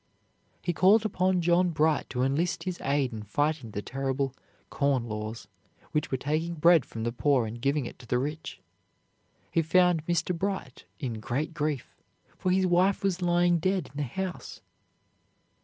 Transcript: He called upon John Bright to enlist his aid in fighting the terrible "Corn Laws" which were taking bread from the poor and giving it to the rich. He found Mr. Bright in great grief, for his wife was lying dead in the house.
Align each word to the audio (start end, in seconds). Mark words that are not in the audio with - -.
He 0.63 0.73
called 0.73 1.05
upon 1.05 1.41
John 1.41 1.69
Bright 1.69 2.09
to 2.09 2.23
enlist 2.23 2.63
his 2.63 2.81
aid 2.81 3.13
in 3.13 3.21
fighting 3.21 3.69
the 3.69 3.83
terrible 3.83 4.33
"Corn 4.71 5.03
Laws" 5.03 5.47
which 5.91 6.09
were 6.09 6.17
taking 6.17 6.55
bread 6.55 6.85
from 6.87 7.03
the 7.03 7.11
poor 7.11 7.45
and 7.45 7.61
giving 7.61 7.85
it 7.85 7.99
to 7.99 8.07
the 8.07 8.17
rich. 8.17 8.59
He 9.51 9.61
found 9.61 10.03
Mr. 10.07 10.35
Bright 10.35 10.85
in 10.97 11.19
great 11.19 11.53
grief, 11.53 11.95
for 12.35 12.49
his 12.49 12.65
wife 12.65 13.03
was 13.03 13.21
lying 13.21 13.59
dead 13.59 13.91
in 13.93 13.97
the 13.97 14.07
house. 14.09 14.61